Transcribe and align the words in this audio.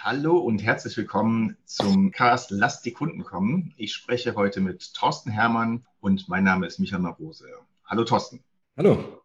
Hallo 0.00 0.38
und 0.38 0.62
herzlich 0.62 0.96
willkommen 0.96 1.56
zum 1.64 2.12
Cast 2.12 2.52
Lass 2.52 2.82
die 2.82 2.92
Kunden 2.92 3.24
kommen. 3.24 3.74
Ich 3.76 3.92
spreche 3.94 4.36
heute 4.36 4.60
mit 4.60 4.94
Thorsten 4.94 5.28
Hermann 5.28 5.86
und 5.98 6.28
mein 6.28 6.44
Name 6.44 6.68
ist 6.68 6.78
Michael 6.78 7.02
Marose. 7.02 7.46
Hallo 7.84 8.04
Thorsten. 8.04 8.44
Hallo. 8.76 9.22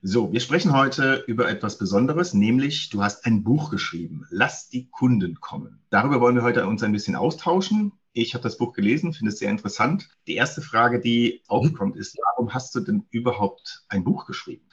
So, 0.00 0.32
wir 0.32 0.38
sprechen 0.38 0.74
heute 0.74 1.24
über 1.26 1.48
etwas 1.48 1.76
Besonderes, 1.76 2.34
nämlich 2.34 2.88
du 2.90 3.02
hast 3.02 3.26
ein 3.26 3.42
Buch 3.42 3.68
geschrieben, 3.68 4.24
Lass 4.30 4.68
die 4.68 4.88
Kunden 4.90 5.40
kommen. 5.40 5.80
Darüber 5.90 6.20
wollen 6.20 6.36
wir 6.36 6.44
heute 6.44 6.68
uns 6.68 6.84
ein 6.84 6.92
bisschen 6.92 7.16
austauschen. 7.16 7.90
Ich 8.12 8.34
habe 8.34 8.44
das 8.44 8.58
Buch 8.58 8.74
gelesen, 8.74 9.12
finde 9.12 9.32
es 9.32 9.40
sehr 9.40 9.50
interessant. 9.50 10.08
Die 10.28 10.36
erste 10.36 10.62
Frage, 10.62 11.00
die 11.00 11.42
aufkommt, 11.48 11.96
ist, 11.96 12.16
warum 12.30 12.54
hast 12.54 12.72
du 12.76 12.80
denn 12.80 13.06
überhaupt 13.10 13.84
ein 13.88 14.04
Buch 14.04 14.24
geschrieben? 14.26 14.68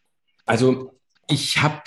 Also 0.45 0.98
ich 1.29 1.57
habe 1.61 1.81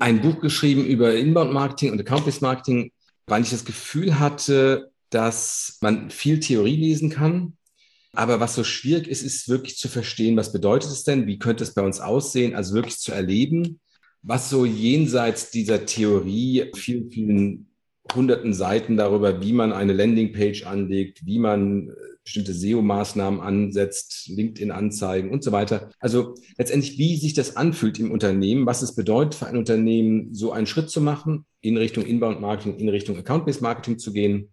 ein 0.00 0.20
Buch 0.20 0.40
geschrieben 0.40 0.84
über 0.84 1.14
Inbound-Marketing 1.14 1.92
und 1.92 2.00
Account-Based 2.00 2.42
Marketing, 2.42 2.92
weil 3.26 3.42
ich 3.42 3.50
das 3.50 3.64
Gefühl 3.64 4.18
hatte, 4.18 4.90
dass 5.10 5.78
man 5.80 6.10
viel 6.10 6.40
Theorie 6.40 6.76
lesen 6.76 7.10
kann. 7.10 7.56
Aber 8.12 8.38
was 8.40 8.54
so 8.54 8.62
schwierig 8.62 9.08
ist, 9.08 9.22
ist 9.22 9.48
wirklich 9.48 9.76
zu 9.76 9.88
verstehen, 9.88 10.36
was 10.36 10.52
bedeutet 10.52 10.90
es 10.90 11.04
denn? 11.04 11.26
Wie 11.26 11.38
könnte 11.38 11.64
es 11.64 11.74
bei 11.74 11.82
uns 11.82 12.00
aussehen? 12.00 12.54
Also 12.54 12.74
wirklich 12.74 12.98
zu 12.98 13.12
erleben, 13.12 13.80
was 14.22 14.50
so 14.50 14.64
jenseits 14.64 15.50
dieser 15.50 15.84
Theorie, 15.84 16.70
vielen, 16.76 17.10
vielen 17.10 17.66
hunderten 18.14 18.54
Seiten 18.54 18.96
darüber, 18.96 19.40
wie 19.40 19.52
man 19.52 19.72
eine 19.72 19.92
Landingpage 19.92 20.64
anlegt, 20.64 21.26
wie 21.26 21.38
man 21.38 21.90
bestimmte 22.24 22.54
SEO-Maßnahmen 22.54 23.40
ansetzt, 23.40 24.28
LinkedIn-Anzeigen 24.28 25.30
und 25.30 25.44
so 25.44 25.52
weiter. 25.52 25.90
Also 26.00 26.34
letztendlich, 26.56 26.98
wie 26.98 27.16
sich 27.16 27.34
das 27.34 27.56
anfühlt 27.56 27.98
im 27.98 28.10
Unternehmen, 28.10 28.66
was 28.66 28.82
es 28.82 28.94
bedeutet 28.94 29.34
für 29.34 29.46
ein 29.46 29.58
Unternehmen, 29.58 30.32
so 30.34 30.50
einen 30.50 30.66
Schritt 30.66 30.90
zu 30.90 31.00
machen, 31.00 31.44
in 31.60 31.76
Richtung 31.76 32.04
Inbound-Marketing, 32.04 32.78
in 32.78 32.88
Richtung 32.88 33.16
Account-Based-Marketing 33.18 33.98
zu 33.98 34.12
gehen, 34.12 34.52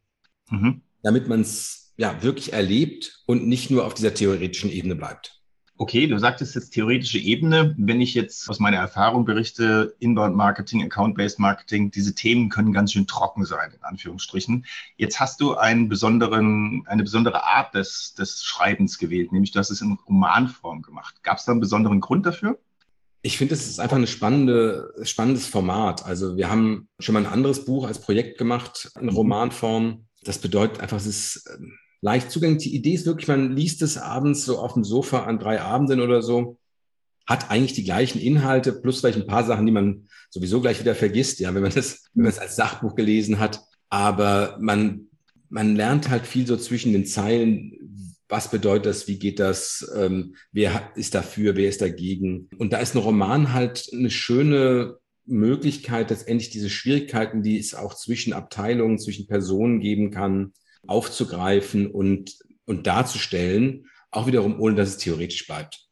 mhm. 0.50 0.82
damit 1.02 1.28
man 1.28 1.42
es 1.42 1.94
ja 1.98 2.22
wirklich 2.22 2.54
erlebt 2.54 3.24
und 3.26 3.48
nicht 3.48 3.72
nur 3.72 3.86
auf 3.86 3.94
dieser 3.94 4.14
theoretischen 4.14 4.72
Ebene 4.72 4.96
bleibt. 4.96 5.41
Okay, 5.82 6.06
du 6.06 6.20
sagtest 6.20 6.54
jetzt 6.54 6.76
theoretische 6.76 7.18
Ebene. 7.18 7.74
Wenn 7.76 8.02
ich 8.02 8.14
jetzt 8.14 8.48
aus 8.48 8.60
meiner 8.60 8.78
Erfahrung 8.78 9.26
berichte, 9.26 9.96
Inbound 9.98 10.36
Marketing, 10.36 10.84
Account-Based 10.84 11.40
Marketing, 11.40 11.90
diese 11.90 12.14
Themen 12.14 12.50
können 12.50 12.72
ganz 12.72 12.94
schön 12.94 13.08
trocken 13.08 13.46
sein, 13.46 13.72
in 13.76 13.84
Anführungsstrichen. 13.84 14.68
Jetzt 14.98 15.20
hast 15.20 15.42
du 15.42 15.56
einen 15.56 15.90
besonderen, 15.90 16.84
eine 16.86 17.02
besondere 17.02 17.44
Art 17.44 17.74
des, 17.74 18.14
des 18.14 18.44
Schreibens 18.44 19.00
gewählt, 19.00 19.32
nämlich 19.32 19.54
du 19.54 19.58
hast 19.58 19.72
es 19.72 19.82
in 19.82 19.98
Romanform 20.08 20.84
gemacht. 20.84 21.24
Gab 21.24 21.40
es 21.40 21.46
da 21.46 21.52
einen 21.52 21.62
besonderen 21.62 22.00
Grund 22.00 22.28
dafür? 22.28 22.60
Ich 23.24 23.40
finde, 23.40 23.56
es 23.56 23.68
ist 23.68 23.80
einfach 23.80 23.98
ein 23.98 24.06
spannende, 24.06 24.94
spannendes 25.02 25.48
Format. 25.48 26.06
Also 26.06 26.38
wir 26.38 26.52
haben 26.52 26.90
schon 27.00 27.14
mal 27.14 27.26
ein 27.26 27.34
anderes 27.34 27.66
Buch 27.66 27.88
als 27.88 28.00
Projekt 28.00 28.38
gemacht 28.38 28.92
in. 29.02 29.10
Romanform. 29.10 30.06
Das 30.22 30.38
bedeutet 30.38 30.80
einfach, 30.80 30.98
es 30.98 31.08
ist 31.08 31.50
ähm, 31.58 31.74
leicht 32.02 32.32
zugänglich. 32.32 32.64
Die 32.64 32.76
Idee 32.76 32.94
ist 32.94 33.06
wirklich, 33.06 33.28
man 33.28 33.56
liest 33.56 33.82
es 33.82 33.98
abends 33.98 34.44
so 34.44 34.60
auf 34.60 34.74
dem 34.74 34.84
Sofa 34.84 35.24
an 35.24 35.40
drei 35.40 35.62
Abenden 35.62 36.02
oder 36.02 36.22
so, 36.22 36.58
hat 37.28 37.50
eigentlich 37.50 37.74
die 37.74 37.84
gleichen 37.84 38.20
Inhalte, 38.20 38.74
plus 38.74 39.00
vielleicht 39.00 39.20
ein 39.20 39.28
paar 39.28 39.46
Sachen, 39.46 39.66
die 39.66 39.72
man 39.72 40.08
sowieso 40.30 40.60
gleich 40.60 40.80
wieder 40.80 40.96
vergisst, 40.96 41.40
ja, 41.40 41.54
wenn 41.54 41.62
man 41.62 41.72
das, 41.72 42.06
wenn 42.14 42.24
man 42.24 42.32
es 42.32 42.40
als 42.40 42.56
Sachbuch 42.56 42.96
gelesen 42.96 43.40
hat. 43.40 43.62
Aber 43.90 44.58
man, 44.60 45.08
man 45.50 45.76
lernt 45.76 46.10
halt 46.10 46.26
viel 46.26 46.48
so 46.48 46.58
zwischen 46.58 46.94
den 46.94 47.06
Zeilen, 47.06 48.18
was 48.28 48.50
bedeutet 48.50 48.86
das, 48.86 49.08
wie 49.08 49.20
geht 49.20 49.40
das, 49.40 49.92
ähm, 49.96 50.36
wer 50.52 50.92
ist 50.96 51.14
dafür, 51.14 51.56
wer 51.56 51.68
ist 51.68 51.82
dagegen. 51.82 52.50
Und 52.58 52.74
da 52.74 52.80
ist 52.80 52.96
ein 52.96 53.02
Roman 53.02 53.54
halt 53.54 53.90
eine 53.94 54.10
schöne 54.10 54.98
Möglichkeit, 55.26 56.10
letztendlich 56.10 56.50
diese 56.50 56.70
Schwierigkeiten, 56.70 57.44
die 57.44 57.60
es 57.60 57.76
auch 57.76 57.94
zwischen 57.94 58.34
Abteilungen, 58.34 59.00
zwischen 59.00 59.28
Personen 59.28 59.82
geben 59.82 60.12
kann, 60.12 60.54
aufzugreifen 60.88 61.88
und, 61.88 62.38
und 62.66 62.88
darzustellen, 62.88 63.88
auch 64.12 64.28
wiederum 64.28 64.60
ohne 64.60 64.76
dass 64.76 64.90
es 64.90 64.98
theoretisch 64.98 65.46
bleibt. 65.48 65.88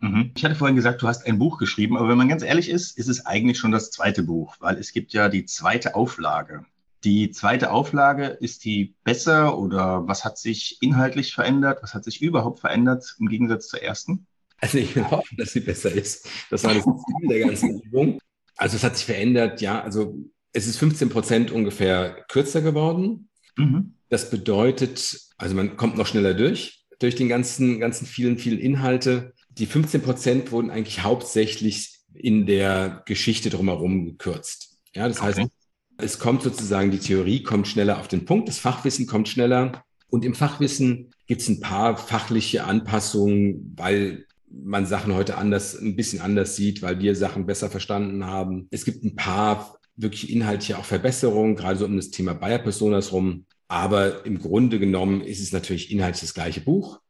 Mhm. 0.00 0.32
Ich 0.36 0.44
hatte 0.44 0.54
vorhin 0.54 0.76
gesagt, 0.76 1.02
du 1.02 1.08
hast 1.08 1.26
ein 1.26 1.38
Buch 1.38 1.58
geschrieben, 1.58 1.96
aber 1.96 2.08
wenn 2.08 2.18
man 2.18 2.28
ganz 2.28 2.42
ehrlich 2.42 2.68
ist, 2.68 2.96
ist 2.96 3.08
es 3.08 3.26
eigentlich 3.26 3.58
schon 3.58 3.72
das 3.72 3.90
zweite 3.90 4.22
Buch, 4.22 4.56
weil 4.60 4.76
es 4.78 4.92
gibt 4.92 5.12
ja 5.12 5.28
die 5.28 5.44
zweite 5.44 5.94
Auflage. 5.94 6.64
Die 7.04 7.30
zweite 7.30 7.70
Auflage, 7.70 8.26
ist 8.26 8.64
die 8.64 8.94
besser 9.04 9.56
oder 9.56 10.06
was 10.08 10.24
hat 10.24 10.38
sich 10.38 10.78
inhaltlich 10.80 11.32
verändert? 11.32 11.78
Was 11.82 11.94
hat 11.94 12.04
sich 12.04 12.20
überhaupt 12.22 12.60
verändert 12.60 13.16
im 13.20 13.28
Gegensatz 13.28 13.68
zur 13.68 13.82
ersten? 13.82 14.26
Also 14.60 14.78
ich 14.78 14.96
will 14.96 15.08
hoffen, 15.08 15.36
dass 15.36 15.52
sie 15.52 15.60
besser 15.60 15.92
ist. 15.92 16.28
Das 16.50 16.64
war 16.64 16.74
das 16.74 16.84
Ziel 17.20 17.28
der 17.28 17.40
ganzen 17.40 17.80
Übung. 17.80 18.18
Also 18.56 18.76
es 18.76 18.82
hat 18.82 18.96
sich 18.96 19.06
verändert, 19.06 19.60
ja. 19.60 19.80
Also 19.80 20.18
es 20.52 20.66
ist 20.66 20.78
15 20.78 21.08
Prozent 21.08 21.50
ungefähr 21.52 22.24
kürzer 22.28 22.62
geworden. 22.62 23.28
Mhm. 23.56 23.94
Das 24.08 24.30
bedeutet, 24.30 25.20
also 25.36 25.54
man 25.54 25.76
kommt 25.76 25.96
noch 25.96 26.06
schneller 26.06 26.34
durch, 26.34 26.84
durch 26.98 27.14
den 27.14 27.28
ganzen, 27.28 27.80
ganzen 27.80 28.06
vielen, 28.06 28.38
vielen 28.38 28.58
Inhalte. 28.58 29.34
Die 29.50 29.66
15 29.66 30.02
Prozent 30.02 30.52
wurden 30.52 30.70
eigentlich 30.70 31.02
hauptsächlich 31.02 31.98
in 32.14 32.46
der 32.46 33.02
Geschichte 33.06 33.50
drumherum 33.50 34.06
gekürzt. 34.06 34.78
Ja, 34.94 35.08
das 35.08 35.18
okay. 35.18 35.26
heißt, 35.26 35.50
es 35.98 36.18
kommt 36.18 36.42
sozusagen, 36.42 36.90
die 36.90 36.98
Theorie 36.98 37.42
kommt 37.42 37.68
schneller 37.68 37.98
auf 37.98 38.08
den 38.08 38.24
Punkt, 38.24 38.48
das 38.48 38.58
Fachwissen 38.58 39.06
kommt 39.06 39.28
schneller. 39.28 39.84
Und 40.10 40.24
im 40.24 40.34
Fachwissen 40.34 41.12
gibt 41.26 41.42
es 41.42 41.48
ein 41.48 41.60
paar 41.60 41.96
fachliche 41.96 42.64
Anpassungen, 42.64 43.74
weil 43.76 44.24
man 44.50 44.86
Sachen 44.86 45.14
heute 45.14 45.36
anders, 45.36 45.78
ein 45.78 45.96
bisschen 45.96 46.20
anders 46.20 46.56
sieht, 46.56 46.80
weil 46.80 47.00
wir 47.00 47.14
Sachen 47.14 47.46
besser 47.46 47.68
verstanden 47.68 48.24
haben. 48.24 48.68
Es 48.70 48.84
gibt 48.84 49.04
ein 49.04 49.16
paar 49.16 49.78
wirklich 49.96 50.32
inhaltliche 50.32 50.78
auch 50.78 50.84
Verbesserungen, 50.84 51.56
gerade 51.56 51.78
so 51.78 51.84
um 51.84 51.96
das 51.96 52.10
Thema 52.10 52.32
Bayer 52.32 52.58
Personas 52.58 53.12
rum. 53.12 53.44
Aber 53.68 54.24
im 54.24 54.38
Grunde 54.38 54.78
genommen 54.78 55.20
ist 55.20 55.40
es 55.40 55.52
natürlich 55.52 55.92
inhaltlich 55.92 56.22
das 56.22 56.34
gleiche 56.34 56.62
Buch. 56.62 57.00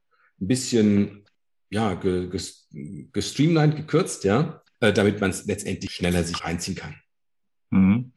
Ein 0.41 0.47
bisschen, 0.47 1.25
ja, 1.69 1.93
gestreamlined, 1.93 3.77
gekürzt, 3.77 4.25
ja, 4.25 4.61
äh, 4.81 4.93
damit 4.93 5.21
man 5.21 5.29
es 5.29 5.45
letztendlich 5.45 5.91
schneller 5.91 6.23
sich 6.23 6.43
reinziehen 6.43 6.77
kann. 6.77 6.95
Mhm. 7.69 8.11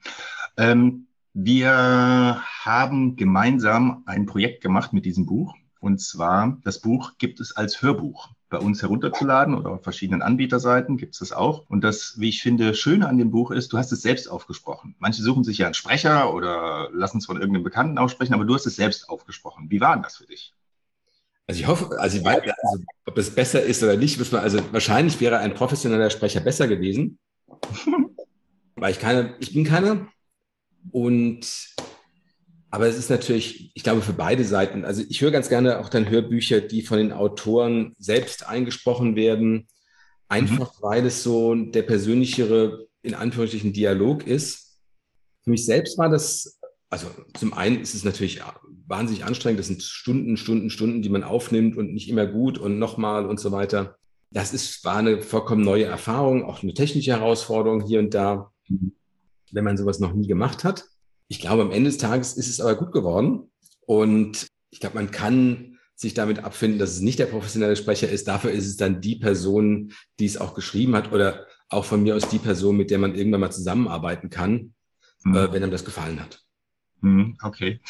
Ähm, 0.57 1.07
wir 1.35 2.43
haben 2.43 3.17
gemeinsam 3.17 4.03
ein 4.07 4.27
Projekt 4.27 4.63
gemacht 4.63 4.93
mit 4.93 5.05
diesem 5.05 5.25
Buch. 5.25 5.55
Und 5.81 6.01
zwar, 6.01 6.61
das 6.65 6.81
Buch 6.81 7.13
gibt 7.19 7.41
es 7.41 7.57
als 7.57 7.81
Hörbuch 7.81 8.31
bei 8.53 8.59
uns 8.59 8.83
herunterzuladen 8.83 9.55
oder 9.55 9.71
auf 9.71 9.83
verschiedenen 9.83 10.23
Anbieterseiten 10.23 10.97
gibt 10.97 11.15
es 11.15 11.19
das 11.19 11.33
auch. 11.33 11.65
Und 11.69 11.83
das, 11.83 12.15
wie 12.19 12.29
ich 12.29 12.43
finde, 12.43 12.75
Schöne 12.75 13.09
an 13.09 13.19
dem 13.19 13.31
Buch 13.31 13.51
ist, 13.51 13.73
du 13.73 13.79
hast 13.79 13.91
es 13.91 14.03
selbst 14.03 14.29
aufgesprochen. 14.29 14.95
Manche 14.99 15.23
suchen 15.23 15.43
sich 15.43 15.59
ja 15.59 15.67
einen 15.67 15.75
Sprecher 15.75 16.33
oder 16.33 16.91
lassen 16.93 17.19
es 17.19 17.27
von 17.27 17.39
irgendeinem 17.39 17.65
Bekannten 17.65 17.99
aussprechen, 17.99 18.35
aber 18.35 18.45
du 18.45 18.55
hast 18.55 18.67
es 18.67 18.77
selbst 18.77 19.09
aufgesprochen. 19.09 19.71
Wie 19.71 19.81
war 19.81 19.95
denn 19.95 20.03
das 20.03 20.19
für 20.19 20.27
dich? 20.27 20.53
Also 21.47 21.61
ich 21.61 21.67
hoffe, 21.67 21.99
also 21.99 22.19
ich 22.19 22.25
weiß, 22.25 22.43
also, 22.43 22.85
ob 23.07 23.19
es 23.19 23.35
besser 23.35 23.62
ist 23.62 23.83
oder 23.83 23.97
nicht, 23.97 24.33
man, 24.33 24.43
also 24.43 24.61
wahrscheinlich 24.71 25.21
wäre 25.21 25.39
ein 25.39 25.55
professioneller 25.55 26.11
Sprecher 26.11 26.41
besser 26.41 26.69
gewesen. 26.69 27.19
weil 28.77 28.93
ich 28.93 29.01
keine, 29.01 29.35
ich 29.41 29.55
bin 29.55 29.65
keiner. 29.65 30.09
Und 30.91 31.72
aber 32.72 32.87
es 32.88 32.97
ist 32.97 33.10
natürlich, 33.10 33.71
ich 33.75 33.83
glaube, 33.83 34.00
für 34.00 34.15
beide 34.15 34.44
Seiten. 34.44 34.87
Also 34.87 35.03
ich 35.06 35.21
höre 35.21 35.31
ganz 35.31 35.50
gerne 35.50 35.78
auch 35.78 35.91
dann 35.91 36.09
Hörbücher, 36.09 36.62
die 36.62 36.81
von 36.81 36.97
den 36.97 37.12
Autoren 37.12 37.94
selbst 37.99 38.49
eingesprochen 38.49 39.15
werden, 39.15 39.69
einfach 40.27 40.72
mhm. 40.78 40.82
weil 40.82 41.05
es 41.05 41.22
so 41.22 41.55
der 41.55 41.82
persönlichere, 41.82 42.87
in 43.03 43.12
Anführungsstrichen, 43.12 43.75
Dialog 43.75 44.27
ist. 44.27 44.78
Für 45.44 45.50
mich 45.50 45.66
selbst 45.66 45.99
war 45.99 46.09
das, 46.09 46.59
also 46.88 47.09
zum 47.38 47.53
einen 47.53 47.78
ist 47.78 47.94
es 47.94 48.05
natürlich 48.05 48.41
wahnsinnig 48.87 49.27
anstrengend. 49.27 49.61
Das 49.61 49.66
sind 49.66 49.82
Stunden, 49.82 50.38
Stunden, 50.38 50.71
Stunden, 50.71 51.03
die 51.03 51.11
man 51.11 51.25
aufnimmt 51.25 51.77
und 51.77 51.93
nicht 51.93 52.09
immer 52.09 52.27
gut 52.27 52.56
und 52.56 52.78
nochmal 52.78 53.27
und 53.27 53.38
so 53.38 53.53
weiter. 53.53 53.97
Das 54.31 54.55
ist, 54.55 54.82
war 54.82 54.97
eine 54.97 55.21
vollkommen 55.21 55.62
neue 55.62 55.84
Erfahrung, 55.84 56.43
auch 56.43 56.62
eine 56.62 56.72
technische 56.72 57.11
Herausforderung 57.11 57.82
hier 57.82 57.99
und 57.99 58.15
da, 58.15 58.50
wenn 59.50 59.65
man 59.65 59.77
sowas 59.77 60.00
noch 60.00 60.15
nie 60.15 60.27
gemacht 60.27 60.65
hat. 60.65 60.87
Ich 61.32 61.41
glaube, 61.41 61.62
am 61.62 61.70
Ende 61.70 61.88
des 61.88 61.96
Tages 61.96 62.34
ist 62.34 62.50
es 62.50 62.61
aber 62.61 62.75
gut 62.75 62.93
geworden. 62.93 63.50
Und 63.87 64.49
ich 64.69 64.81
glaube, 64.81 64.96
man 64.96 65.11
kann 65.11 65.79
sich 65.94 66.12
damit 66.12 66.40
abfinden, 66.40 66.79
dass 66.79 66.90
es 66.90 67.00
nicht 67.00 67.19
der 67.19 67.25
professionelle 67.25 67.75
Sprecher 67.75 68.06
ist. 68.06 68.29
Dafür 68.29 68.50
ist 68.50 68.67
es 68.67 68.76
dann 68.76 69.00
die 69.00 69.17
Person, 69.17 69.94
die 70.19 70.26
es 70.26 70.37
auch 70.37 70.52
geschrieben 70.52 70.94
hat 70.94 71.11
oder 71.11 71.46
auch 71.70 71.87
von 71.87 72.02
mir 72.02 72.17
aus 72.17 72.29
die 72.29 72.38
Person, 72.38 72.76
mit 72.76 72.90
der 72.90 72.99
man 72.99 73.14
irgendwann 73.14 73.40
mal 73.40 73.50
zusammenarbeiten 73.50 74.29
kann, 74.29 74.75
mhm. 75.25 75.34
äh, 75.34 75.52
wenn 75.55 75.62
einem 75.62 75.73
das 75.73 75.87
gefallen 75.87 76.20
hat. 76.20 76.44
Mhm, 77.00 77.38
okay. 77.43 77.81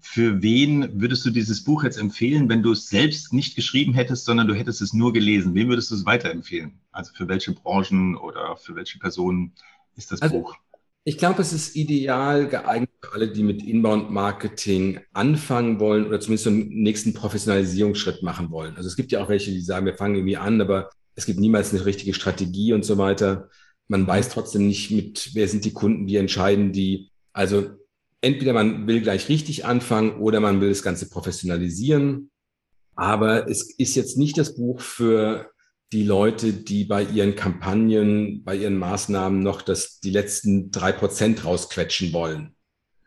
Für 0.00 0.42
wen 0.42 1.00
würdest 1.00 1.24
du 1.24 1.30
dieses 1.30 1.62
Buch 1.62 1.84
jetzt 1.84 1.98
empfehlen, 1.98 2.48
wenn 2.48 2.64
du 2.64 2.72
es 2.72 2.88
selbst 2.88 3.32
nicht 3.32 3.54
geschrieben 3.54 3.94
hättest, 3.94 4.24
sondern 4.24 4.48
du 4.48 4.54
hättest 4.54 4.82
es 4.82 4.92
nur 4.92 5.12
gelesen? 5.12 5.54
Wem 5.54 5.68
würdest 5.68 5.92
du 5.92 5.94
es 5.94 6.04
weiterempfehlen? 6.04 6.80
Also 6.90 7.12
für 7.14 7.28
welche 7.28 7.52
Branchen 7.52 8.16
oder 8.16 8.56
für 8.56 8.74
welche 8.74 8.98
Personen 8.98 9.52
ist 9.94 10.10
das 10.10 10.20
also, 10.20 10.40
Buch? 10.40 10.56
Ich 11.08 11.18
glaube, 11.18 11.40
es 11.40 11.52
ist 11.52 11.76
ideal 11.76 12.48
geeignet 12.48 12.90
für 13.00 13.12
alle, 13.12 13.28
die 13.30 13.44
mit 13.44 13.62
Inbound-Marketing 13.62 14.98
anfangen 15.12 15.78
wollen 15.78 16.04
oder 16.04 16.18
zumindest 16.18 16.44
so 16.44 16.50
einen 16.50 16.68
nächsten 16.82 17.14
Professionalisierungsschritt 17.14 18.24
machen 18.24 18.50
wollen. 18.50 18.76
Also 18.76 18.88
es 18.88 18.96
gibt 18.96 19.12
ja 19.12 19.22
auch 19.22 19.28
welche, 19.28 19.52
die 19.52 19.60
sagen, 19.60 19.86
wir 19.86 19.94
fangen 19.94 20.16
irgendwie 20.16 20.36
an, 20.36 20.60
aber 20.60 20.90
es 21.14 21.24
gibt 21.24 21.38
niemals 21.38 21.72
eine 21.72 21.86
richtige 21.86 22.12
Strategie 22.12 22.72
und 22.72 22.84
so 22.84 22.98
weiter. 22.98 23.50
Man 23.86 24.04
weiß 24.04 24.30
trotzdem 24.30 24.66
nicht 24.66 24.90
mit, 24.90 25.30
wer 25.34 25.46
sind 25.46 25.64
die 25.64 25.72
Kunden, 25.72 26.08
die 26.08 26.16
entscheiden 26.16 26.72
die. 26.72 27.12
Also 27.32 27.70
entweder 28.20 28.52
man 28.52 28.88
will 28.88 29.00
gleich 29.00 29.28
richtig 29.28 29.64
anfangen 29.64 30.18
oder 30.18 30.40
man 30.40 30.60
will 30.60 30.70
das 30.70 30.82
Ganze 30.82 31.08
professionalisieren. 31.08 32.32
Aber 32.96 33.48
es 33.48 33.72
ist 33.78 33.94
jetzt 33.94 34.18
nicht 34.18 34.38
das 34.38 34.56
Buch 34.56 34.80
für 34.80 35.52
die 35.92 36.04
Leute, 36.04 36.52
die 36.52 36.84
bei 36.84 37.04
ihren 37.04 37.36
Kampagnen, 37.36 38.42
bei 38.44 38.56
ihren 38.56 38.76
Maßnahmen 38.76 39.40
noch 39.40 39.62
das, 39.62 40.00
die 40.00 40.10
letzten 40.10 40.70
drei 40.70 40.92
Prozent 40.92 41.44
rausquetschen 41.44 42.12
wollen. 42.12 42.54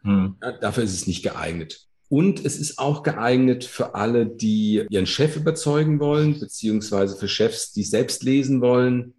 Hm. 0.03 0.35
Ja, 0.41 0.53
dafür 0.53 0.83
ist 0.83 0.93
es 0.93 1.07
nicht 1.07 1.23
geeignet. 1.23 1.85
Und 2.07 2.43
es 2.43 2.57
ist 2.57 2.79
auch 2.79 3.03
geeignet 3.03 3.65
für 3.65 3.95
alle, 3.95 4.25
die 4.25 4.85
ihren 4.89 5.05
Chef 5.05 5.35
überzeugen 5.35 5.99
wollen, 5.99 6.39
beziehungsweise 6.39 7.17
für 7.17 7.27
Chefs, 7.27 7.73
die 7.73 7.83
selbst 7.83 8.23
lesen 8.23 8.61
wollen. 8.61 9.13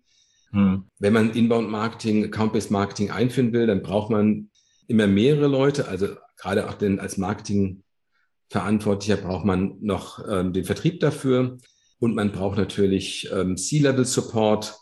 Hm. 0.50 0.84
Wenn 0.98 1.12
man 1.12 1.32
Inbound 1.32 1.70
Marketing, 1.70 2.24
Account-Based 2.24 2.70
Marketing 2.70 3.10
einführen 3.10 3.52
will, 3.52 3.66
dann 3.66 3.82
braucht 3.82 4.10
man 4.10 4.50
immer 4.88 5.06
mehrere 5.06 5.46
Leute. 5.46 5.86
Also 5.86 6.08
gerade 6.36 6.68
auch 6.68 6.74
den, 6.74 6.98
als 6.98 7.18
Marketingverantwortlicher 7.18 9.18
braucht 9.18 9.44
man 9.44 9.76
noch 9.80 10.26
ähm, 10.28 10.52
den 10.52 10.64
Vertrieb 10.64 10.98
dafür. 11.00 11.58
Und 12.00 12.14
man 12.14 12.32
braucht 12.32 12.56
natürlich 12.56 13.31
ähm, 13.32 13.56
C-Level-Support. 13.56 14.75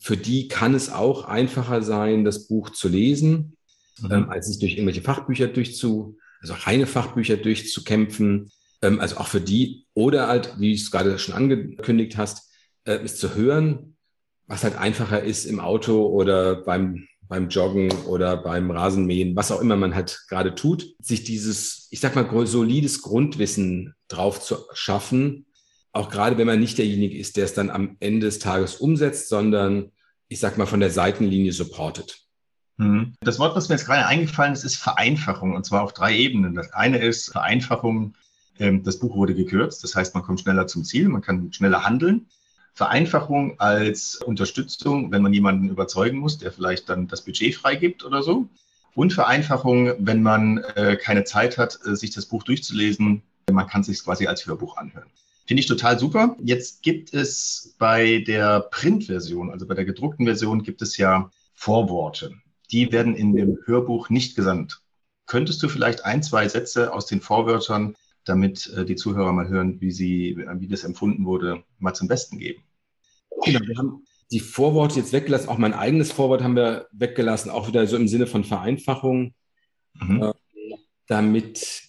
Für 0.00 0.16
die 0.16 0.48
kann 0.48 0.74
es 0.74 0.90
auch 0.90 1.24
einfacher 1.24 1.80
sein, 1.82 2.24
das 2.24 2.48
Buch 2.48 2.70
zu 2.70 2.88
lesen, 2.88 3.56
mhm. 4.00 4.12
ähm, 4.12 4.30
als 4.30 4.48
sich 4.48 4.58
durch 4.58 4.72
irgendwelche 4.72 5.02
Fachbücher 5.02 5.46
durchzu, 5.46 6.18
also 6.40 6.54
reine 6.54 6.86
Fachbücher 6.86 7.36
durchzukämpfen. 7.36 8.50
Ähm, 8.82 9.00
also 9.00 9.16
auch 9.16 9.28
für 9.28 9.40
die. 9.40 9.86
Oder 9.94 10.26
halt, 10.26 10.56
wie 10.58 10.74
du 10.74 10.80
es 10.80 10.90
gerade 10.90 11.18
schon 11.18 11.34
angekündigt 11.34 12.16
hast, 12.16 12.50
äh, 12.84 12.96
es 12.96 13.16
zu 13.16 13.34
hören, 13.36 13.96
was 14.48 14.64
halt 14.64 14.76
einfacher 14.76 15.22
ist 15.22 15.44
im 15.44 15.60
Auto 15.60 16.06
oder 16.06 16.62
beim, 16.64 17.06
beim 17.22 17.48
Joggen 17.48 17.90
oder 18.06 18.36
beim 18.36 18.70
Rasenmähen, 18.70 19.36
was 19.36 19.50
auch 19.50 19.60
immer 19.60 19.76
man 19.76 19.94
halt 19.94 20.24
gerade 20.28 20.54
tut, 20.54 20.94
sich 21.00 21.24
dieses, 21.24 21.88
ich 21.90 22.00
sag 22.00 22.14
mal, 22.14 22.46
solides 22.46 23.02
Grundwissen 23.02 23.94
drauf 24.08 24.40
zu 24.40 24.56
schaffen, 24.74 25.45
auch 25.96 26.10
gerade 26.10 26.38
wenn 26.38 26.46
man 26.46 26.60
nicht 26.60 26.78
derjenige 26.78 27.16
ist, 27.18 27.36
der 27.36 27.44
es 27.44 27.54
dann 27.54 27.70
am 27.70 27.96
Ende 28.00 28.26
des 28.26 28.38
Tages 28.38 28.76
umsetzt, 28.76 29.28
sondern 29.28 29.92
ich 30.28 30.40
sag 30.40 30.58
mal 30.58 30.66
von 30.66 30.80
der 30.80 30.90
Seitenlinie 30.90 31.52
supportet. 31.52 32.20
Mhm. 32.76 33.14
Das 33.20 33.38
Wort, 33.38 33.56
was 33.56 33.68
mir 33.68 33.76
jetzt 33.76 33.86
gerade 33.86 34.06
eingefallen 34.06 34.52
ist, 34.52 34.64
ist 34.64 34.76
Vereinfachung 34.76 35.54
und 35.54 35.64
zwar 35.64 35.82
auf 35.82 35.94
drei 35.94 36.14
Ebenen. 36.14 36.54
Das 36.54 36.72
eine 36.72 36.98
ist 36.98 37.32
Vereinfachung. 37.32 38.14
Ähm, 38.58 38.82
das 38.82 38.98
Buch 38.98 39.16
wurde 39.16 39.34
gekürzt, 39.34 39.82
das 39.84 39.94
heißt, 39.94 40.14
man 40.14 40.22
kommt 40.22 40.40
schneller 40.40 40.66
zum 40.66 40.84
Ziel, 40.84 41.08
man 41.08 41.22
kann 41.22 41.52
schneller 41.52 41.84
handeln. 41.84 42.26
Vereinfachung 42.74 43.58
als 43.58 44.16
Unterstützung, 44.16 45.10
wenn 45.10 45.22
man 45.22 45.32
jemanden 45.32 45.70
überzeugen 45.70 46.18
muss, 46.18 46.36
der 46.36 46.52
vielleicht 46.52 46.90
dann 46.90 47.08
das 47.08 47.22
Budget 47.22 47.54
freigibt 47.54 48.04
oder 48.04 48.22
so. 48.22 48.48
Und 48.94 49.14
Vereinfachung, 49.14 49.94
wenn 49.98 50.22
man 50.22 50.58
äh, 50.74 50.96
keine 50.96 51.24
Zeit 51.24 51.56
hat, 51.56 51.78
äh, 51.86 51.96
sich 51.96 52.10
das 52.10 52.26
Buch 52.26 52.42
durchzulesen. 52.42 53.22
Man 53.50 53.66
kann 53.66 53.80
es 53.80 53.86
sich 53.86 54.02
quasi 54.02 54.26
als 54.26 54.46
Hörbuch 54.46 54.76
anhören. 54.76 55.08
Finde 55.46 55.60
ich 55.60 55.66
total 55.66 55.98
super. 55.98 56.36
Jetzt 56.42 56.82
gibt 56.82 57.14
es 57.14 57.76
bei 57.78 58.18
der 58.26 58.60
Printversion, 58.60 59.50
also 59.50 59.66
bei 59.66 59.74
der 59.74 59.84
gedruckten 59.84 60.26
Version, 60.26 60.64
gibt 60.64 60.82
es 60.82 60.96
ja 60.96 61.30
Vorworte. 61.54 62.32
Die 62.72 62.90
werden 62.90 63.14
in 63.14 63.34
dem 63.34 63.58
Hörbuch 63.64 64.10
nicht 64.10 64.34
gesandt. 64.34 64.82
Könntest 65.26 65.62
du 65.62 65.68
vielleicht 65.68 66.04
ein, 66.04 66.22
zwei 66.22 66.48
Sätze 66.48 66.92
aus 66.92 67.06
den 67.06 67.20
Vorwörtern, 67.20 67.94
damit 68.24 68.66
äh, 68.76 68.84
die 68.84 68.96
Zuhörer 68.96 69.32
mal 69.32 69.48
hören, 69.48 69.80
wie 69.80 69.92
sie, 69.92 70.36
wie 70.36 70.66
das 70.66 70.82
empfunden 70.82 71.24
wurde, 71.24 71.62
mal 71.78 71.94
zum 71.94 72.08
Besten 72.08 72.38
geben? 72.38 72.62
Genau, 73.44 73.60
wir 73.66 73.76
haben 73.76 74.04
die 74.32 74.40
Vorworte 74.40 74.98
jetzt 74.98 75.12
weggelassen. 75.12 75.48
Auch 75.48 75.58
mein 75.58 75.74
eigenes 75.74 76.10
Vorwort 76.10 76.42
haben 76.42 76.56
wir 76.56 76.88
weggelassen, 76.90 77.50
auch 77.50 77.68
wieder 77.68 77.86
so 77.86 77.96
im 77.96 78.08
Sinne 78.08 78.26
von 78.26 78.42
Vereinfachung, 78.42 79.34
mhm. 79.94 80.22
äh, 80.22 80.32
damit 81.06 81.85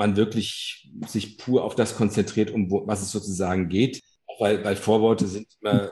man 0.00 0.16
wirklich 0.16 0.90
sich 1.06 1.36
pur 1.36 1.62
auf 1.62 1.74
das 1.74 1.94
konzentriert, 1.94 2.50
um 2.50 2.70
wo, 2.70 2.86
was 2.86 3.02
es 3.02 3.12
sozusagen 3.12 3.68
geht. 3.68 4.02
Weil, 4.38 4.64
weil 4.64 4.74
Vorworte 4.74 5.28
sind 5.28 5.46
immer 5.60 5.84
äh, 5.84 5.90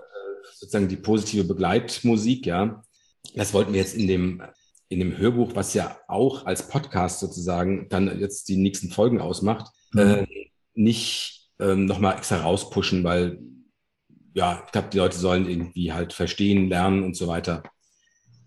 sozusagen 0.55 0.89
die 0.89 0.97
positive 0.97 1.45
Begleitmusik, 1.45 2.47
ja. 2.47 2.83
Das 3.35 3.53
wollten 3.53 3.75
wir 3.75 3.81
jetzt 3.81 3.95
in 3.95 4.09
dem, 4.09 4.43
in 4.89 5.01
dem 5.01 5.19
Hörbuch, 5.19 5.55
was 5.55 5.75
ja 5.75 5.99
auch 6.09 6.47
als 6.47 6.67
Podcast 6.69 7.21
sozusagen 7.21 7.89
dann 7.91 8.19
jetzt 8.19 8.49
die 8.49 8.57
nächsten 8.57 8.89
Folgen 8.89 9.21
ausmacht, 9.21 9.71
mhm. 9.93 10.01
äh, 10.01 10.27
nicht 10.75 11.51
ähm, 11.61 11.85
nochmal 11.85 12.17
extra 12.17 12.41
rauspushen, 12.41 13.05
weil 13.05 13.39
ja, 14.33 14.63
ich 14.65 14.73
glaube, 14.73 14.89
die 14.91 14.99
Leute 14.99 15.19
sollen 15.19 15.47
irgendwie 15.47 15.93
halt 15.93 16.15
verstehen, 16.15 16.71
lernen 16.71 17.03
und 17.03 17.15
so 17.15 17.27
weiter. 17.27 17.63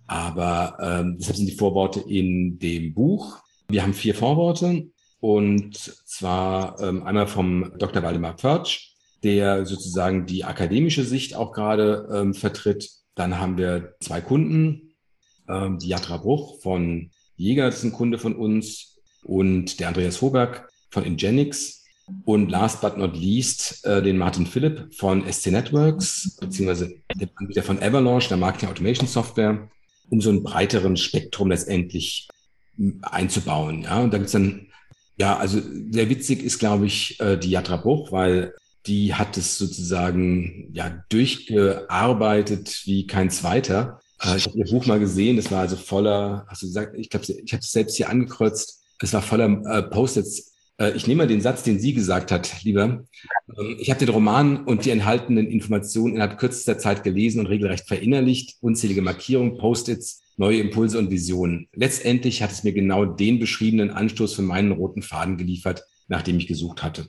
Aber 0.08 0.78
ähm, 0.82 1.18
deshalb 1.20 1.38
sind 1.38 1.48
die 1.48 1.56
Vorworte 1.56 2.00
in 2.00 2.58
dem 2.58 2.96
Buch. 2.96 3.44
Wir 3.70 3.84
haben 3.84 3.94
vier 3.94 4.16
Vorworte 4.16 4.91
und 5.22 5.78
zwar 5.78 6.82
ähm, 6.82 7.04
einmal 7.04 7.28
vom 7.28 7.72
Dr. 7.78 8.04
Waldemar 8.04 8.38
Pförtsch, 8.38 8.96
der 9.24 9.66
sozusagen 9.68 10.26
die 10.26 10.44
akademische 10.44 11.06
Sicht 11.06 11.36
auch 11.36 11.54
gerade 11.54 12.10
ähm, 12.12 12.34
vertritt. 12.34 12.90
Dann 13.14 13.40
haben 13.40 13.58
wir 13.58 13.94
zwei 14.02 14.20
Kunden, 14.20 14.96
ähm, 15.48 15.78
die 15.78 15.90
Jatra 15.90 16.18
Bruch 16.18 16.60
von 16.62 17.12
Jäger, 17.38 17.68
das 17.68 17.78
ist 17.78 17.84
ein 17.84 17.92
Kunde 17.92 18.18
von 18.18 18.36
uns, 18.36 18.98
und 19.24 19.80
der 19.80 19.90
Andreas 19.90 20.22
Hoberg 20.22 20.68
von 20.90 21.06
Ingenix. 21.06 21.86
Und 22.26 22.50
last 22.50 22.82
but 22.82 22.98
not 22.98 23.16
least 23.16 23.86
äh, 23.86 24.02
den 24.02 24.18
Martin 24.18 24.48
Philipp 24.48 24.94
von 24.96 25.32
SC 25.32 25.52
Networks, 25.52 26.36
beziehungsweise 26.42 26.96
der 27.16 27.30
Anbieter 27.36 27.64
von 27.64 27.82
Avalanche, 27.82 28.28
der 28.28 28.38
Marketing 28.38 28.70
Automation 28.70 29.08
Software, 29.08 29.70
um 30.10 30.20
so 30.20 30.32
ein 30.32 30.44
breiteren 30.44 30.98
Spektrum 30.98 31.52
letztendlich 31.52 32.28
einzubauen. 33.04 33.84
Ja, 33.84 34.02
und 34.02 34.12
da 34.12 34.18
gibt 34.18 34.26
es 34.26 34.34
dann 34.34 34.71
ja, 35.22 35.38
also 35.38 35.62
sehr 35.92 36.10
witzig 36.10 36.42
ist, 36.42 36.58
glaube 36.58 36.88
ich, 36.88 37.20
äh, 37.20 37.38
die 37.38 37.52
Jatra 37.52 37.78
Bruch, 37.78 38.12
weil 38.12 38.56
die 38.88 39.14
hat 39.14 39.38
es 39.38 39.60
sozusagen 39.60 40.72
ja 40.74 41.04
durchgearbeitet 41.10 42.82
wie 42.86 43.06
kein 43.06 43.30
zweiter. 43.30 44.00
Äh, 44.20 44.38
ich 44.38 44.48
habe 44.48 44.58
ihr 44.58 44.66
Buch 44.66 44.88
mal 44.88 45.00
gesehen, 45.00 45.38
das 45.38 45.52
war 45.52 45.60
also 45.60 45.76
voller, 45.76 46.48
hast 46.48 46.64
du 46.64 46.66
gesagt, 46.66 46.98
ich 46.98 47.12
glaube, 47.12 47.28
ich 47.28 47.54
habe 47.54 47.62
es 47.62 47.72
selbst 47.72 47.98
hier 47.98 48.10
angekreuzt, 48.10 48.82
es 49.00 49.14
war 49.14 49.22
voller 49.22 49.62
äh, 49.68 49.84
Post-its. 49.84 50.51
Äh, 50.82 50.96
ich 50.96 51.08
nehme 51.08 51.24
mal 51.24 51.28
den 51.28 51.42
Satz, 51.42 51.64
den 51.64 51.80
sie 51.80 51.94
gesagt 51.94 52.32
hat, 52.32 52.64
lieber. 52.64 52.84
Ähm, 52.84 53.76
ich 53.80 53.90
habe 53.90 54.00
den 54.00 54.10
Roman 54.10 54.66
und 54.66 54.86
die 54.86 54.90
enthaltenen 54.90 55.48
Informationen 55.48 56.16
innerhalb 56.16 56.40
kürzester 56.40 56.78
Zeit 56.78 57.04
gelesen 57.04 57.40
und 57.40 57.46
regelrecht 57.46 57.88
verinnerlicht, 57.88 58.58
unzählige 58.62 59.02
Markierungen, 59.02 59.58
Post-its, 59.58 60.22
neue 60.38 60.60
Impulse 60.60 60.98
und 60.98 61.12
Visionen. 61.12 61.68
Letztendlich 61.74 62.42
hat 62.42 62.52
es 62.52 62.64
mir 62.64 62.74
genau 62.74 63.06
den 63.06 63.40
beschriebenen 63.40 63.92
Anstoß 63.92 64.34
für 64.34 64.42
meinen 64.42 64.72
roten 64.72 65.04
Faden 65.04 65.38
geliefert, 65.38 65.84
nach 66.08 66.24
dem 66.24 66.38
ich 66.38 66.48
gesucht 66.48 66.82
hatte. 66.82 67.08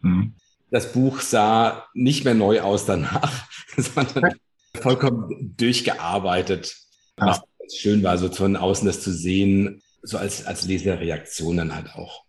Mhm. 0.00 0.34
Das 0.70 0.92
Buch 0.92 1.20
sah 1.20 1.86
nicht 1.94 2.24
mehr 2.24 2.34
neu 2.34 2.62
aus 2.62 2.86
danach, 2.86 3.46
sondern 3.76 4.34
vollkommen 4.80 5.54
durchgearbeitet. 5.56 6.74
Was 7.16 7.42
schön 7.72 8.02
war, 8.02 8.18
so 8.18 8.28
von 8.28 8.56
außen 8.56 8.86
das 8.86 9.00
zu 9.00 9.12
sehen, 9.12 9.82
so 10.02 10.18
als, 10.18 10.44
als 10.44 10.66
Leserreaktion 10.66 11.56
dann 11.56 11.74
halt 11.74 11.94
auch. 11.94 12.23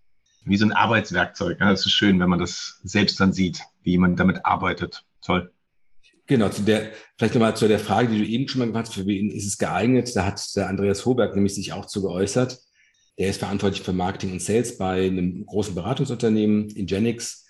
Wie 0.46 0.58
so 0.58 0.66
ein 0.66 0.72
Arbeitswerkzeug. 0.72 1.60
Ja, 1.60 1.72
das 1.72 1.86
ist 1.86 1.92
schön, 1.92 2.20
wenn 2.20 2.30
man 2.30 2.40
das 2.40 2.80
selbst 2.84 3.20
dann 3.20 3.34
sieht, 3.34 3.62
wie 3.84 3.92
jemand 3.92 4.20
damit 4.20 4.46
arbeitet. 4.46 5.04
Toll. 5.22 5.52
Genau, 6.28 6.50
zu 6.50 6.64
der, 6.64 6.92
vielleicht 7.18 7.36
nochmal 7.36 7.56
zu 7.56 7.68
der 7.68 7.80
Frage, 7.80 8.10
die 8.10 8.20
du 8.20 8.26
eben 8.26 8.48
schon 8.48 8.60
mal 8.60 8.66
gemacht 8.66 8.88
hast, 8.88 8.96
für 8.96 9.06
wen 9.06 9.30
ist 9.30 9.46
es 9.46 9.58
geeignet? 9.58 10.16
Da 10.16 10.26
hat 10.26 10.56
der 10.56 10.70
Andreas 10.70 11.06
Hoberg 11.06 11.36
nämlich 11.36 11.54
sich 11.54 11.74
auch 11.74 11.86
zu 11.86 12.02
geäußert. 12.02 12.60
Der 13.20 13.30
ist 13.30 13.40
verantwortlich 13.40 13.84
für 13.84 13.94
Marketing 13.94 14.32
und 14.32 14.42
Sales 14.42 14.78
bei 14.78 15.06
einem 15.06 15.46
großen 15.46 15.76
Beratungsunternehmen, 15.76 16.70
Ingenix. 16.70 17.46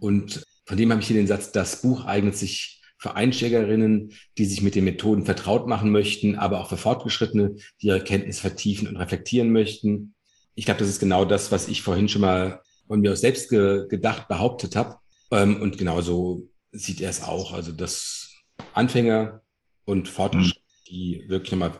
Und 0.00 0.44
von 0.66 0.76
dem 0.76 0.90
habe 0.90 1.00
ich 1.00 1.06
hier 1.06 1.16
den 1.16 1.28
Satz, 1.28 1.52
das 1.52 1.82
Buch 1.82 2.04
eignet 2.04 2.36
sich 2.36 2.82
für 2.98 3.14
Einsteigerinnen, 3.14 4.12
die 4.38 4.44
sich 4.46 4.62
mit 4.62 4.74
den 4.74 4.84
Methoden 4.84 5.24
vertraut 5.24 5.68
machen 5.68 5.90
möchten, 5.90 6.34
aber 6.34 6.60
auch 6.60 6.68
für 6.68 6.76
Fortgeschrittene, 6.76 7.56
die 7.80 7.86
ihre 7.86 8.02
Kenntnis 8.02 8.40
vertiefen 8.40 8.88
und 8.88 8.96
reflektieren 8.96 9.52
möchten. 9.52 10.14
Ich 10.56 10.64
glaube, 10.64 10.80
das 10.80 10.88
ist 10.88 10.98
genau 10.98 11.24
das, 11.24 11.52
was 11.52 11.68
ich 11.68 11.82
vorhin 11.82 12.08
schon 12.08 12.22
mal 12.22 12.60
von 12.88 13.00
mir 13.00 13.12
aus 13.12 13.20
selbst 13.20 13.50
ge 13.50 13.86
gedacht, 13.88 14.26
behauptet 14.26 14.74
habe. 14.74 14.96
Ähm, 15.30 15.60
und 15.62 15.78
genauso 15.78 16.48
sieht 16.72 17.00
er 17.00 17.10
es 17.10 17.22
auch. 17.22 17.52
Also, 17.52 17.72
dass 17.72 18.32
Anfänger 18.72 19.42
und 19.84 20.08
Fortgeschrittene, 20.08 20.64
mhm. 20.64 20.88
die 20.88 21.24
wirklich 21.28 21.52
nochmal 21.52 21.72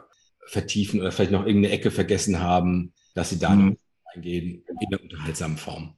vertiefen 0.47 1.01
oder 1.01 1.11
vielleicht 1.11 1.33
noch 1.33 1.47
irgendeine 1.47 1.75
Ecke 1.75 1.91
vergessen 1.91 2.41
haben, 2.41 2.93
dass 3.15 3.31
sie 3.31 3.39
da 3.39 3.51
mhm. 3.51 3.71
noch 3.71 3.77
eingehen 4.15 4.65
in 4.81 4.91
der 4.91 5.03
unterhaltsamen 5.03 5.57
Form. 5.57 5.97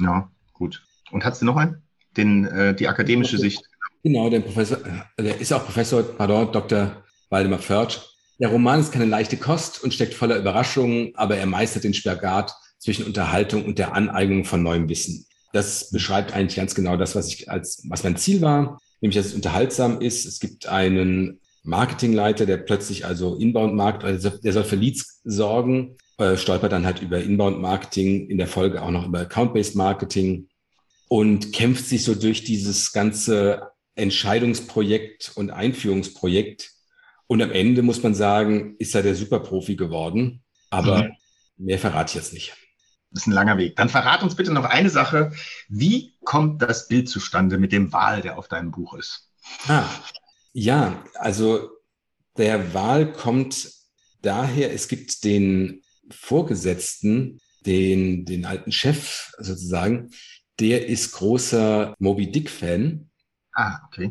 Ja, 0.00 0.30
gut. 0.52 0.82
Und 1.10 1.24
hast 1.24 1.42
du 1.42 1.46
noch 1.46 1.56
einen? 1.56 1.82
Den, 2.16 2.46
äh, 2.46 2.74
die 2.74 2.88
akademische. 2.88 3.38
Sicht. 3.38 3.62
Genau, 4.02 4.30
der 4.30 4.40
Professor, 4.40 4.78
äh, 5.16 5.22
der 5.22 5.40
ist 5.40 5.52
auch 5.52 5.64
Professor, 5.64 6.02
pardon, 6.02 6.52
Dr. 6.52 7.02
Waldemar 7.28 7.58
Förtsch. 7.58 7.98
Der 8.40 8.48
Roman 8.48 8.80
ist 8.80 8.90
keine 8.90 9.04
leichte 9.04 9.36
Kost 9.36 9.84
und 9.84 9.94
steckt 9.94 10.14
voller 10.14 10.36
Überraschungen, 10.36 11.12
aber 11.14 11.36
er 11.36 11.46
meistert 11.46 11.84
den 11.84 11.94
Spagat 11.94 12.52
zwischen 12.78 13.06
Unterhaltung 13.06 13.64
und 13.64 13.78
der 13.78 13.94
Aneignung 13.94 14.44
von 14.44 14.62
neuem 14.62 14.88
Wissen. 14.88 15.26
Das 15.52 15.90
beschreibt 15.90 16.32
eigentlich 16.32 16.56
ganz 16.56 16.74
genau 16.74 16.96
das, 16.96 17.14
was 17.14 17.28
ich 17.28 17.50
als, 17.50 17.82
was 17.88 18.02
mein 18.02 18.16
Ziel 18.16 18.40
war, 18.40 18.80
nämlich, 19.00 19.16
dass 19.16 19.26
es 19.26 19.34
unterhaltsam 19.34 20.00
ist. 20.00 20.24
Es 20.24 20.40
gibt 20.40 20.66
einen 20.66 21.38
Marketingleiter, 21.62 22.46
der 22.46 22.56
plötzlich 22.56 23.04
also 23.04 23.36
Inbound-Markt, 23.36 24.02
also 24.02 24.30
der 24.30 24.52
soll 24.52 24.64
für 24.64 24.76
Leads 24.76 25.20
sorgen 25.22 25.96
äh, 26.20 26.36
stolpert 26.36 26.72
dann 26.72 26.84
halt 26.84 27.00
über 27.00 27.18
Inbound-Marketing, 27.18 28.28
in 28.28 28.36
der 28.36 28.46
Folge 28.46 28.82
auch 28.82 28.90
noch 28.90 29.06
über 29.06 29.20
Account-Based 29.20 29.74
Marketing 29.74 30.48
und 31.08 31.54
kämpft 31.54 31.86
sich 31.86 32.04
so 32.04 32.14
durch 32.14 32.44
dieses 32.44 32.92
ganze 32.92 33.70
Entscheidungsprojekt 33.94 35.32
und 35.34 35.50
Einführungsprojekt. 35.50 36.72
Und 37.30 37.40
am 37.42 37.52
Ende 37.52 37.82
muss 37.82 38.02
man 38.02 38.12
sagen, 38.12 38.74
ist 38.80 38.92
er 38.92 39.04
der 39.04 39.14
Superprofi 39.14 39.76
geworden. 39.76 40.42
Aber 40.68 41.04
mhm. 41.04 41.12
mehr 41.58 41.78
verrate 41.78 42.10
ich 42.10 42.14
jetzt 42.16 42.32
nicht. 42.32 42.56
Das 43.12 43.22
ist 43.22 43.28
ein 43.28 43.34
langer 43.34 43.56
Weg. 43.56 43.76
Dann 43.76 43.88
verrat 43.88 44.24
uns 44.24 44.34
bitte 44.34 44.52
noch 44.52 44.64
eine 44.64 44.90
Sache. 44.90 45.30
Wie 45.68 46.16
kommt 46.24 46.60
das 46.60 46.88
Bild 46.88 47.08
zustande 47.08 47.56
mit 47.58 47.70
dem 47.70 47.92
Wal, 47.92 48.20
der 48.20 48.36
auf 48.36 48.48
deinem 48.48 48.72
Buch 48.72 48.94
ist? 48.94 49.30
Ah, 49.68 49.84
ja, 50.52 51.04
also 51.14 51.70
der 52.36 52.74
Wal 52.74 53.12
kommt 53.12 53.74
daher, 54.22 54.74
es 54.74 54.88
gibt 54.88 55.22
den 55.22 55.82
Vorgesetzten, 56.10 57.38
den, 57.64 58.24
den 58.24 58.44
alten 58.44 58.72
Chef 58.72 59.32
sozusagen, 59.38 60.10
der 60.58 60.88
ist 60.88 61.12
großer 61.12 61.94
Moby 62.00 62.32
Dick-Fan. 62.32 63.08
Ah, 63.52 63.78
okay. 63.86 64.10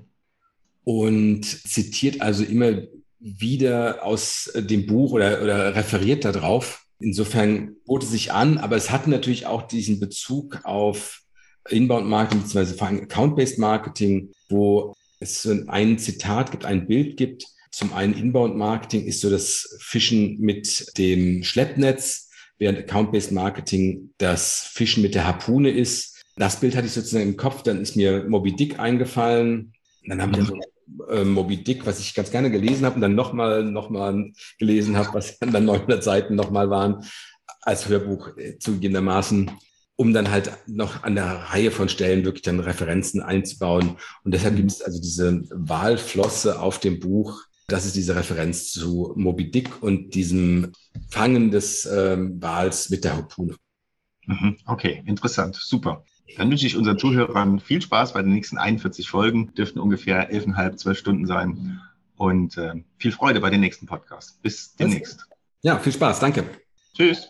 Und 0.85 1.43
zitiert 1.43 2.21
also 2.21 2.45
immer 2.45 2.77
wieder 3.19 4.05
aus 4.05 4.51
dem 4.55 4.85
Buch 4.85 5.11
oder, 5.11 5.41
oder 5.41 5.75
referiert 5.75 6.25
darauf. 6.25 6.85
Insofern 6.99 7.75
bot 7.85 8.03
es 8.03 8.11
sich 8.11 8.31
an, 8.31 8.57
aber 8.57 8.75
es 8.75 8.91
hat 8.91 9.07
natürlich 9.07 9.45
auch 9.45 9.63
diesen 9.63 9.99
Bezug 9.99 10.59
auf 10.63 11.21
Inbound-Marketing, 11.69 12.41
beziehungsweise 12.41 12.77
vor 12.77 12.87
allem 12.87 13.01
Account-Based 13.01 13.59
Marketing, 13.59 14.31
wo 14.49 14.93
es 15.19 15.43
so 15.43 15.55
ein 15.67 15.97
Zitat 15.97 16.51
gibt, 16.51 16.65
ein 16.65 16.87
Bild 16.87 17.17
gibt. 17.17 17.45
Zum 17.71 17.93
einen 17.93 18.13
Inbound-Marketing 18.13 19.05
ist 19.05 19.21
so 19.21 19.29
das 19.29 19.77
Fischen 19.79 20.39
mit 20.39 20.97
dem 20.97 21.43
Schleppnetz, 21.43 22.29
während 22.57 22.79
Account-Based 22.79 23.31
Marketing 23.31 24.13
das 24.17 24.69
Fischen 24.73 25.01
mit 25.03 25.15
der 25.15 25.25
Harpune 25.25 25.69
ist. 25.69 26.23
Das 26.35 26.59
Bild 26.59 26.75
hatte 26.75 26.87
ich 26.87 26.93
sozusagen 26.93 27.29
im 27.29 27.37
Kopf, 27.37 27.63
dann 27.63 27.81
ist 27.81 27.95
mir 27.95 28.25
Moby 28.27 28.55
Dick 28.55 28.79
eingefallen. 28.79 29.73
Dann 30.05 30.21
haben 30.21 30.35
wir 30.35 30.45
so 30.45 30.57
äh, 31.09 31.23
Moby 31.23 31.63
Dick, 31.63 31.85
was 31.85 31.99
ich 31.99 32.13
ganz 32.13 32.31
gerne 32.31 32.51
gelesen 32.51 32.85
habe 32.85 32.95
und 32.95 33.01
dann 33.01 33.15
nochmal 33.15 33.63
noch 33.63 33.89
mal 33.89 34.31
gelesen 34.57 34.97
habe, 34.97 35.09
was 35.13 35.37
dann 35.39 35.65
900 35.65 36.03
Seiten 36.03 36.35
nochmal 36.35 36.69
waren, 36.69 37.03
als 37.61 37.87
Hörbuch 37.87 38.37
äh, 38.37 38.57
zugegebenermaßen, 38.57 39.51
um 39.95 40.13
dann 40.13 40.31
halt 40.31 40.51
noch 40.67 41.03
an 41.03 41.15
der 41.15 41.25
Reihe 41.25 41.71
von 41.71 41.89
Stellen 41.89 42.25
wirklich 42.25 42.43
dann 42.43 42.59
Referenzen 42.59 43.21
einzubauen. 43.21 43.97
Und 44.23 44.33
deshalb 44.33 44.55
gibt 44.55 44.71
es 44.71 44.81
also 44.81 45.01
diese 45.01 45.43
Wahlflosse 45.51 46.59
auf 46.59 46.79
dem 46.79 46.99
Buch. 46.99 47.43
Das 47.67 47.85
ist 47.85 47.95
diese 47.95 48.15
Referenz 48.15 48.71
zu 48.71 49.13
Moby 49.15 49.51
Dick 49.51 49.83
und 49.83 50.15
diesem 50.15 50.71
Fangen 51.09 51.51
des 51.51 51.85
ähm, 51.85 52.41
Wals 52.41 52.89
mit 52.89 53.03
der 53.03 53.17
Harpune. 53.17 53.55
Mhm. 54.25 54.57
Okay, 54.65 55.03
interessant, 55.05 55.55
super. 55.55 56.03
Dann 56.37 56.49
wünsche 56.49 56.65
ich 56.65 56.77
unseren 56.77 56.97
Zuhörern 56.97 57.59
viel 57.59 57.81
Spaß 57.81 58.13
bei 58.13 58.21
den 58.21 58.33
nächsten 58.33 58.57
41 58.57 59.09
Folgen. 59.09 59.53
Dürften 59.55 59.79
ungefähr 59.79 60.31
11,5, 60.31 60.77
12 60.77 60.97
Stunden 60.97 61.25
sein. 61.25 61.81
Und 62.17 62.57
äh, 62.57 62.75
viel 62.97 63.11
Freude 63.11 63.39
bei 63.39 63.49
den 63.49 63.61
nächsten 63.61 63.85
Podcasts. 63.85 64.33
Bis 64.41 64.75
demnächst. 64.75 65.27
Ja, 65.61 65.77
viel 65.79 65.93
Spaß. 65.93 66.19
Danke. 66.19 66.43
Tschüss. 66.93 67.29